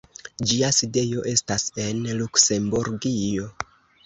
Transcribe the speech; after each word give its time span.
Ĝia 0.51 0.69
sidejo 0.77 1.25
estas 1.33 1.67
en 1.85 2.01
Luksemburgio. 2.23 3.53